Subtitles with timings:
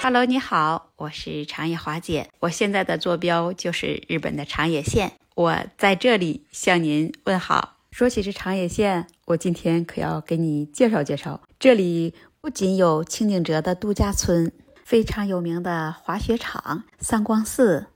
[0.00, 2.30] Hello，你好，我是长野华姐。
[2.38, 7.78] 我现在的坐标就是日本的长野县，我在这里向您问好。
[7.90, 11.42] 说起这长野县，我今天可要给你介绍介绍。
[11.58, 14.52] 这里不仅有清景泽的度假村，
[14.84, 17.88] 非常有名的滑雪场三光寺，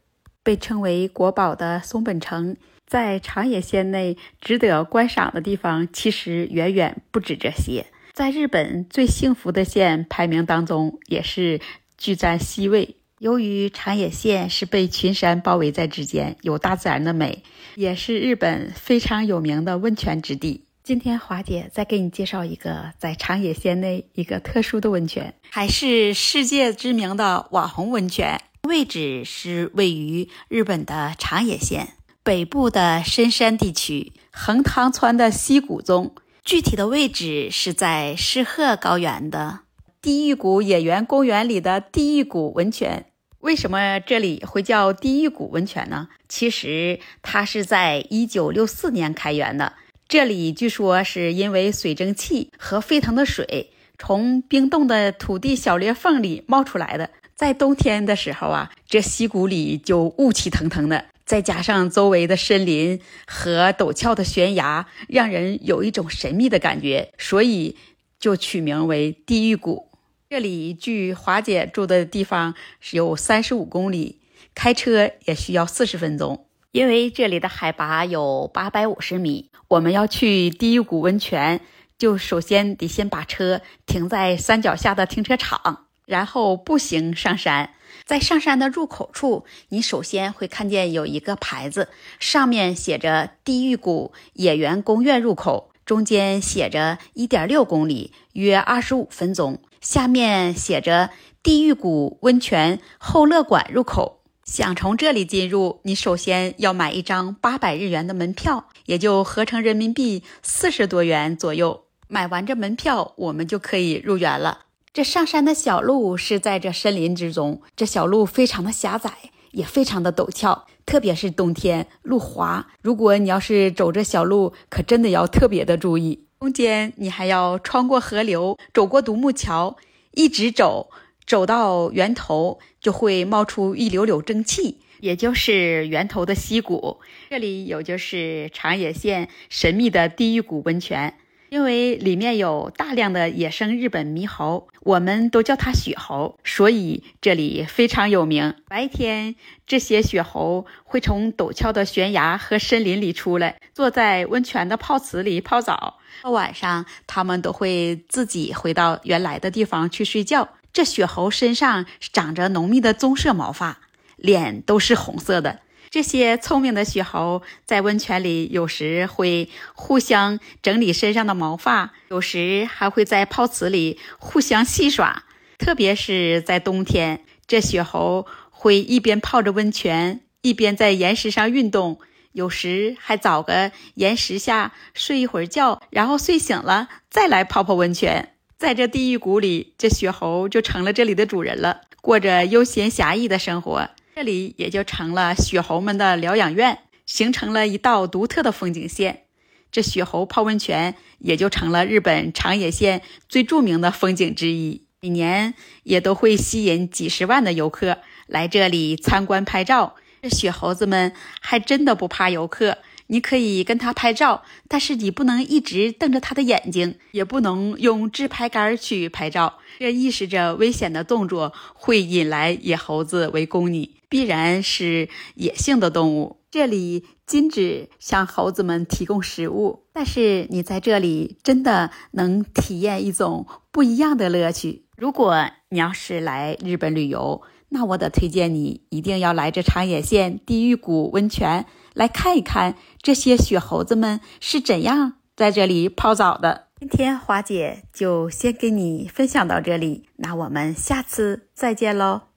[0.43, 7.87] 被称为国宝的松本城，在长野县内值得观赏的地方其实远远不止这些。
[8.13, 11.63] 在日本最幸福的县排名当中，也是
[12.03, 12.97] 居占西位。
[13.21, 17.45] 由于长野县是被群山包围在之间，有大自然的美，
[17.77, 20.65] 也是日本非常有名的温泉之地。
[20.83, 28.41] 今天华姐再给你介绍一个在长野县内一个特殊的温泉，还是世界知名的网红温泉。
[28.65, 31.91] 位置是位于日本的长野县
[32.25, 36.13] 北部的深山地区横汤川的溪谷中。
[36.45, 39.61] 具体的位置是在石鹤高原的
[40.03, 43.07] 地狱谷野原公园里的地狱谷温泉。
[43.39, 46.09] 为什么这里会叫地狱谷温泉呢？
[46.29, 49.75] 其实它是在一九六四年开园的。
[50.09, 57.09] 这里据说是因为水蒸气和沸腾的水从冰冻的土地小裂缝里冒出来的。
[57.37, 61.05] 在冬天的时候啊，这溪谷里就雾气腾腾的。
[61.25, 67.77] 再加上周围的森林和陡峭的悬崖，让人有一种神秘的感觉，所以
[68.19, 69.91] 就取名为地狱谷。
[70.33, 72.55] 这里距华姐住的地方
[72.93, 74.23] 有三十五公里，
[74.55, 76.47] 开车也需要四十分钟。
[76.71, 81.61] 因为这里的海拔有八百五十米，我们要去地狱谷温泉，
[81.99, 87.75] 就首先得先把车停在山脚下的停车场，然后步行上山。
[88.07, 101.11] 在上山的入口处，你首先会看见有一个牌子，上面写着“地狱谷野原公园入口”，中间写着“一点六公里，约二十五分钟”，下面写着
[101.43, 104.21] “地狱谷温泉后乐馆入口”。
[104.45, 111.85] 想从这里进入，你首先要买一张八百日元的门票，也就合成人民币四十多元左右。
[112.09, 114.67] 买完这门票，我们就可以入园了。
[114.93, 119.11] 这上山的小路是在这森林之中，这小路非常的狭窄，
[119.53, 122.67] 也非常的陡峭，特别是冬天路滑。
[122.83, 126.27] 如果你要是走这小路，可真的要特别的注意。
[126.41, 129.77] 中间你还要穿过河流，走过独木桥，
[130.13, 130.91] 一直走，
[131.25, 136.99] 走到源头就会冒出一溜溜蒸汽，也就是源头的溪谷。
[137.31, 141.15] 这里有就是长野县神秘的地狱谷温泉。
[141.53, 148.55] 因为里面有大量的野生日本猕猴，我们都叫它雪猴，所以这里非常有名。
[148.69, 149.35] 白天，
[149.67, 155.99] 这些雪猴会从陡峭的悬崖和森林里出来，坐在温泉的泡池里泡澡。
[156.23, 160.49] 到晚上，它们都会自己回到原来的地方去睡觉。
[160.73, 163.81] 这雪猴身上长着浓密的棕色毛发，
[164.17, 165.59] 脸都是红色的。
[165.93, 175.25] 这些聪明的雪猴在温泉里，有时会互相整理身上的毛发，有时还会在泡池里互相戏耍。
[175.59, 182.01] 特别是在冬天，这雪猴会一边泡着温泉，一边在岩石上运动，
[182.33, 188.31] 有时还找个岩石下睡一会儿觉，然后睡醒了再来泡泡温泉。
[188.57, 193.91] 在这地狱谷里，这雪猴就成了这里的主人了，过着悠闲侠义的生活。
[194.15, 199.23] 这里也就成了雪猴们的疗养院，形成了一道独特的风景线。
[199.71, 209.97] 这雪猴泡温泉也就成了日本长野县最著名的风景之一，每年也都会吸引几十万的游客来这里参观拍照。
[210.21, 212.79] 这雪猴子们还真的不怕游客。
[213.13, 226.39] 你可以跟他拍照，但是你不能一直瞪着他的眼睛，也不能用自拍杆去拍照，这意味着危险的动作会引来野猴子围攻你，必然是野性的动物。
[226.51, 234.87] 这里禁止向猴子们提供食物，但是你在这里真的能体验一种不一样的乐趣。
[234.97, 241.67] 如果你要是来日本旅游，那我得推荐你一定要来这长野县地狱谷温泉。
[241.95, 246.69] 来看一看这些雪猴子们是怎样在这里泡澡的。
[246.81, 252.32] 今天华姐就先给你分享到这里，那我们下次再见喽。